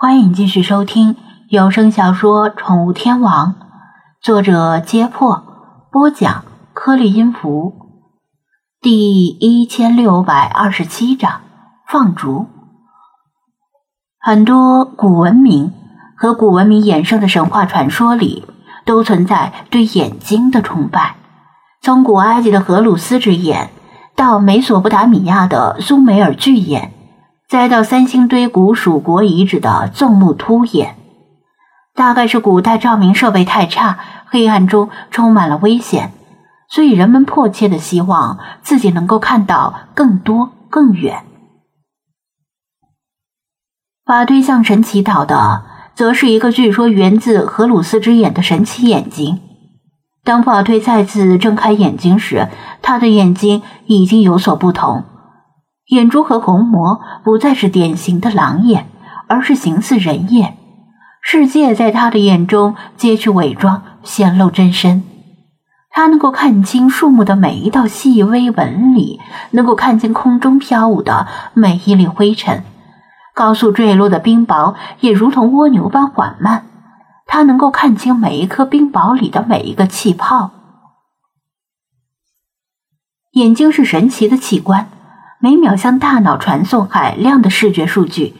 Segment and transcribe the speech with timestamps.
[0.00, 1.16] 欢迎继续收听
[1.48, 3.48] 有声小说《宠物天王》，
[4.22, 5.42] 作者：揭破，
[5.90, 7.72] 播讲：颗粒音符，
[8.80, 11.40] 第一千六百二十七章
[11.88, 12.46] 放逐。
[14.20, 15.72] 很多古文明
[16.16, 18.44] 和古文明衍生的神话传说里，
[18.84, 21.16] 都存在对眼睛的崇拜。
[21.82, 23.70] 从古埃及的荷鲁斯之眼，
[24.14, 26.92] 到美索不达米亚的苏美尔巨眼。
[27.48, 30.96] 再到三星堆古蜀国遗址的纵目突眼，
[31.94, 36.12] 大概是古代照明设备太差，黑暗中充满了危险，
[36.68, 41.24] 所以人们迫切的希望自己能够看到更多更远。
[44.04, 49.40] 法推向神祈祷的，则是一个据说源自荷鲁斯之眼的神奇眼睛。
[50.22, 52.48] 当法推再次睁开眼睛时，
[52.82, 55.04] 他的眼睛已经有所不同。
[55.88, 58.88] 眼珠和虹膜不再是典型的狼眼，
[59.26, 60.56] 而是形似人眼。
[61.22, 65.02] 世界在他的眼中揭去伪装，显露真身。
[65.90, 69.18] 他能够看清树木的每一道细微纹理，
[69.52, 72.62] 能够看见空中飘舞的每一粒灰尘，
[73.34, 76.66] 高速坠落的冰雹也如同蜗牛般缓慢。
[77.26, 80.50] 他能够看清每一颗冰雹里的每一个气泡。
[83.32, 84.88] 眼睛是神奇的器官。
[85.40, 88.34] 每秒向大脑传送海量的视觉数据，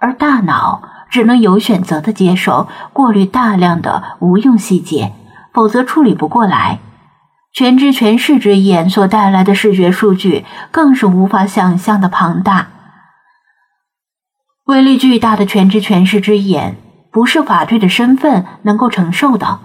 [0.00, 5.12] 而大脑只能有选择的接受、过滤大量的无用细节，
[5.52, 6.80] 否则处理不过来。
[7.52, 12.68] 全知全视之眼所带来的视觉数据更是无法想象的庞大。
[14.66, 16.76] 威力巨大的全知全视之眼，
[17.10, 19.58] 不是法队的身份能够承受的。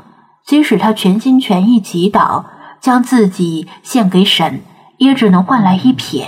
[0.45, 2.45] 即使他全心全意祈祷，
[2.80, 4.61] 将自己献给神，
[4.97, 6.27] 也只能换来一瞥。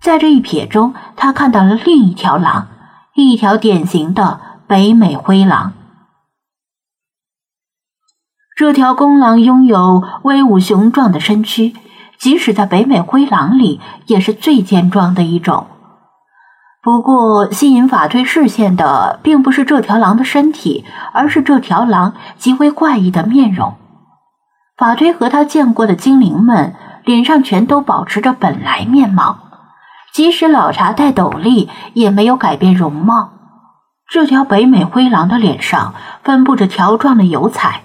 [0.00, 2.68] 在这一瞥中，他看到了另一条狼，
[3.14, 5.72] 一条典型的北美灰狼。
[8.56, 11.74] 这条公狼拥有威武雄壮的身躯，
[12.18, 15.66] 即使在北美灰狼里也是最健壮的一种。
[16.82, 23.74] 不过，吸引法推视线的并不是这条狼的身体，而是这条狼极为怪异的面容。
[24.76, 29.45] 法推和他见过的精灵们脸上全都保持着本来面貌。
[30.16, 33.32] 即使老茶戴斗笠，也没有改变容貌。
[34.08, 37.82] 这条北美灰狼的脸上分布着条状的油彩，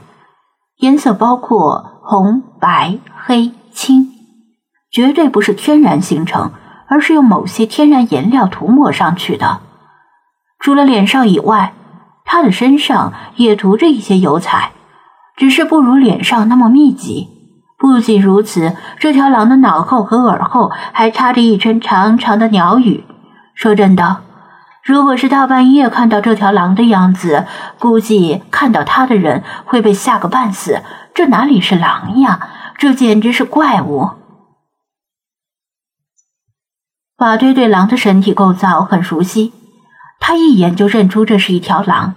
[0.78, 4.12] 颜色包括红、白、黑、青，
[4.90, 6.54] 绝对不是天然形成，
[6.88, 9.60] 而是用某些天然颜料涂抹上去的。
[10.58, 11.74] 除了脸上以外，
[12.24, 14.72] 它的身上也涂着一些油彩，
[15.36, 17.28] 只是不如脸上那么密集。
[17.82, 23.04] 不仅如此，这条狼的脑后和耳后还插着一圈长长的鸟羽。
[23.56, 24.22] 说真的，
[24.84, 27.48] 如果是大半夜看到这条狼的样子，
[27.80, 30.84] 估计看到它的人会被吓个半死。
[31.16, 32.50] 这哪里是狼呀？
[32.78, 34.12] 这简直是怪物！
[37.18, 39.54] 法队对狼的身体构造很熟悉，
[40.20, 42.14] 他一眼就认出这是一条狼，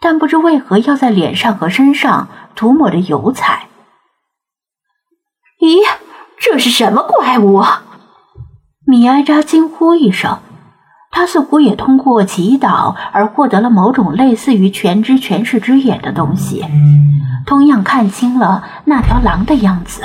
[0.00, 3.65] 但不知为何要在脸上和身上涂抹着油彩。
[5.60, 5.78] 咦，
[6.38, 7.62] 这是什么怪物？
[8.86, 10.38] 米埃扎惊呼一声。
[11.10, 16.62] 他似乎也通过祈祷而获得了某种类似于全知全视之眼的东西，
[17.46, 20.02] 同样看清了那条狼的样子。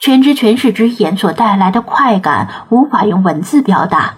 [0.00, 4.14] 全知全视之眼所带来的快感无法用文字表达，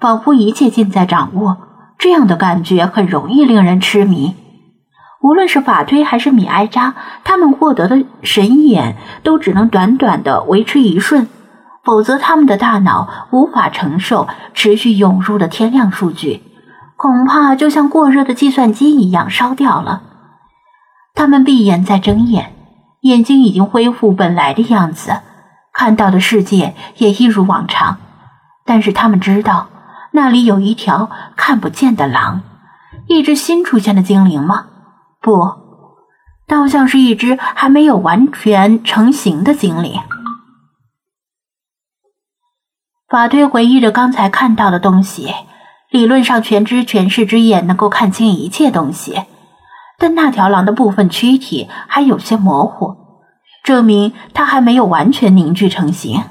[0.00, 1.58] 仿佛一切尽在掌握。
[1.98, 4.34] 这样的感觉很容易令人痴迷。
[5.22, 6.94] 无论是法推还是米埃扎，
[7.24, 11.28] 他们获得的神眼都只能短短的维持一瞬，
[11.84, 16.42] 否则他们的大脑无法承受持续涌入的天量数据，
[16.96, 20.02] 恐怕就像过热的计算机一样烧掉了。
[21.14, 22.54] 他们闭眼再睁眼，
[23.02, 25.20] 眼睛已经恢复本来的样子，
[25.74, 27.98] 看到的世界也一如往常，
[28.64, 29.68] 但是他们知道
[30.12, 32.40] 那里有一条看不见的狼，
[33.06, 34.68] 一只新出现的精灵吗？
[35.20, 35.38] 不，
[36.46, 40.00] 倒像是一只还没有完全成型的精灵。
[43.08, 45.34] 法推回忆着刚才看到的东西，
[45.90, 49.24] 理论上全知全视之眼能够看清一切东西，
[49.98, 52.96] 但那条狼的部分躯体还有些模糊，
[53.62, 56.22] 证明它还没有完全凝聚成型。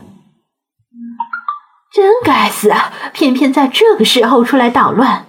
[1.91, 2.71] 真该死，
[3.13, 5.25] 偏偏在这个时候出来捣乱！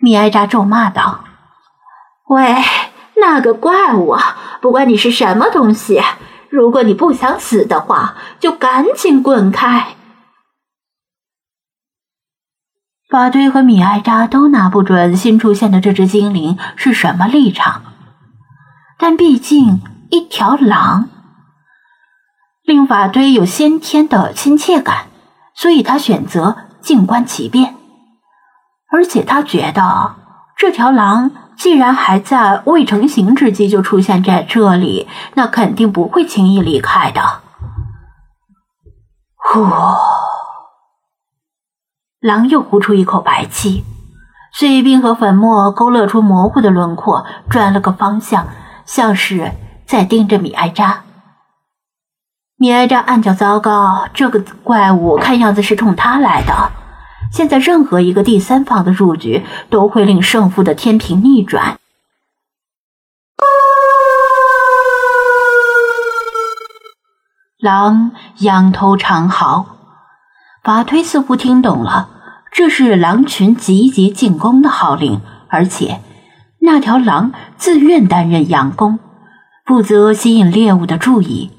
[0.00, 1.24] 米埃扎咒骂道。
[2.32, 2.56] 喂，
[3.16, 4.16] 那个怪物，
[4.62, 6.00] 不管你是什么东西，
[6.48, 9.96] 如果你不想死的话，就赶紧滚开！
[13.10, 17.82] 法推和米艾扎都拿不准新出现的这只精灵是什么立场，
[18.98, 21.10] 但毕竟一条狼
[22.62, 25.08] 令法推有先天的亲切感，
[25.54, 27.76] 所以他选择静观其变。
[28.90, 30.16] 而且他觉得，
[30.56, 37.40] 这条狼既然还在未成形之际就出现在这里，那肯定不会轻易离开的。
[39.36, 39.66] 呼，
[42.20, 43.84] 狼又呼出一口白气，
[44.52, 48.48] 碎冰和粉末勾勒出模糊的轮廓，转了个方向，
[48.84, 49.52] 像是
[49.86, 51.02] 在盯着米埃扎。
[52.56, 56.72] 米埃扎暗叫糟糕，这个怪物看样子是冲他来的。
[57.32, 61.78] 现在，任何一个第三方的入局都会令胜负的天平逆转。
[67.58, 69.78] 狼仰头长嚎，
[70.62, 72.10] 法推似乎听懂了，
[72.52, 76.02] 这是狼群集结进攻的号令，而且
[76.60, 78.98] 那条狼自愿担任佯攻，
[79.64, 81.50] 负责吸引猎物的注意。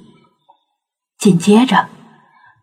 [1.17, 1.87] 紧接着。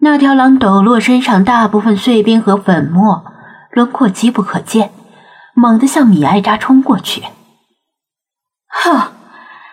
[0.03, 3.23] 那条狼抖落身上大部分碎冰和粉末，
[3.71, 4.93] 轮廓极不可见，
[5.55, 7.23] 猛地向米埃扎冲过去。
[8.67, 9.13] 哼，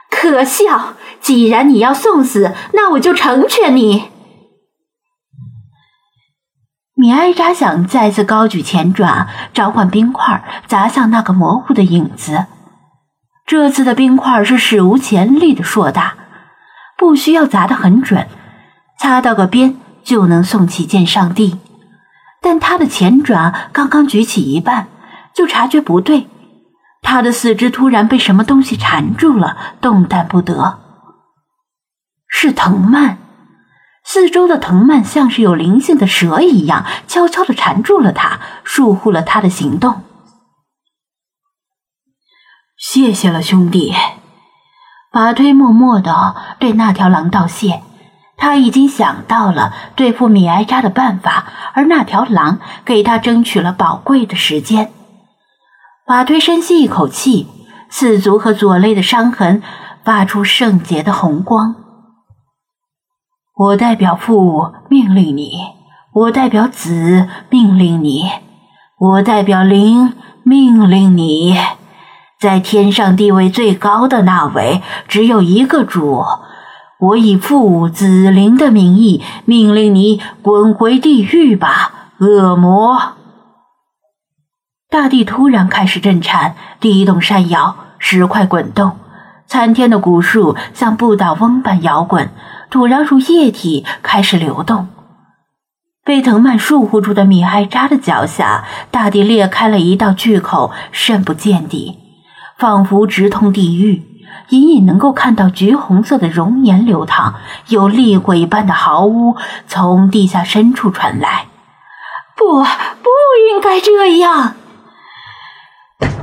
[0.09, 0.95] 可笑！
[1.21, 4.09] 既然你要送死，那我就成全你。
[6.93, 12.47] 米埃扎想再次高举前爪，召唤冰块砸向那个模糊的影子。
[13.45, 16.15] 这次的冰块是史无前例的硕大，
[16.97, 18.27] 不需要砸得很准，
[18.99, 19.77] 擦到个边。
[20.07, 21.57] 就能送其见上帝，
[22.41, 24.87] 但他的前爪刚刚举起一半，
[25.35, 26.29] 就察觉不对，
[27.01, 30.79] 他的四肢突然被什么东西缠住了，动弹不得。
[32.29, 33.17] 是藤蔓，
[34.05, 40.03] 四周的藤蔓像是有灵性的蛇一样，悄悄地缠住了他，束缚了他的行动。
[42.77, 43.93] 谢谢了，兄弟。
[45.11, 47.81] 法推默默地对那条狼道谢。
[48.37, 54.91] 他已经想到了对付米埃扎的办法，而那条狼给他争取了宝贵的时间。
[56.05, 57.47] 法推深吸一口气，
[57.89, 59.61] 四足和左肋的伤痕
[60.05, 61.75] 发出圣洁的红光。
[63.55, 65.57] 我代表父命令你，
[66.13, 68.29] 我代表子命令你，
[68.99, 70.13] 我代表灵
[70.43, 71.57] 命令你，
[72.39, 76.23] 在天上地位最高的那位，只有一个主。
[76.99, 83.13] 我以父子灵的名义命令你滚回地狱吧，恶魔！
[84.89, 88.97] 大地突然开始震颤，地动山摇，石块滚动，
[89.45, 92.31] 参天的古树像不倒翁般摇滚，
[92.71, 94.87] 土壤如液体开始流动。
[96.03, 101.99] 被藤蔓束缚住的米埃扎的脚下，大地裂开了一道巨口，深不见底，
[102.57, 104.16] 仿佛直通地狱。
[104.49, 107.35] 隐隐能够看到橘红色的熔岩流淌，
[107.67, 109.35] 有厉鬼般的嚎呜
[109.67, 111.47] 从地下深处传来。
[112.35, 113.09] 不，不
[113.51, 114.53] 应该这样！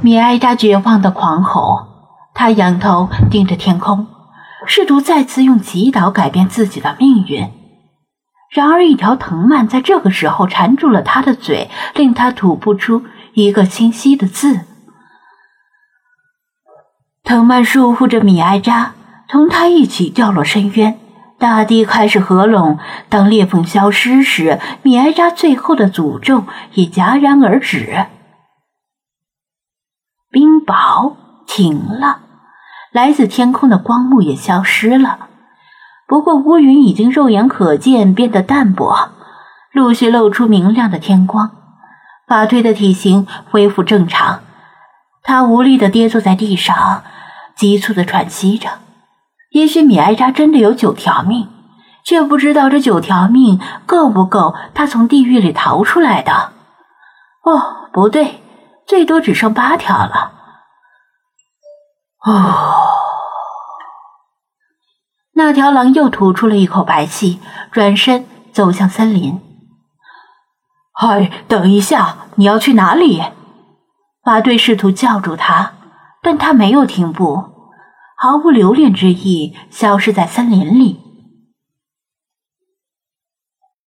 [0.00, 1.87] 米埃扎绝望的狂吼，
[2.34, 4.06] 他仰头盯着天空，
[4.67, 7.50] 试图再次用祈祷改变自己的命运。
[8.50, 13.02] 然而，一条藤蔓在这个时候缠住了他的嘴，令他吐不出
[13.32, 14.60] 一个清晰的字。
[17.24, 18.93] 藤蔓束缚着米埃扎，
[19.28, 20.98] 同他一起掉落深渊。
[21.38, 22.78] 大地开始合拢。
[23.08, 28.06] 当裂缝消失时，米埃扎最后的诅咒也戛然而止。
[30.31, 31.14] 冰雹
[31.46, 32.19] 停了，
[32.93, 35.28] 来自天空的光幕也消失了。
[36.06, 39.10] 不过乌云已经肉眼可见变得淡薄，
[39.72, 41.50] 陆续露出明亮的天光。
[42.26, 44.40] 法推的体型恢复正常，
[45.24, 47.02] 他无力地跌坐在地上。
[47.56, 48.69] 急促的喘息着，
[49.50, 51.48] 也许米埃扎真的有九条命，
[52.04, 56.52] 却不知道这九条命够不够他从地狱里逃出来的。
[57.44, 58.43] 哦，不对，
[58.88, 60.32] 最多只剩八条了。
[62.26, 62.88] 哦，
[65.34, 67.40] 那条狼又吐出了一口白气，
[67.70, 69.40] 转身走向森林。
[70.93, 73.22] 嗨，等一下，你要去哪里？
[74.24, 75.72] 马队试图叫住他。
[76.22, 77.44] 但他没有停步，
[78.16, 81.04] 毫无留恋之意，消失在森林里。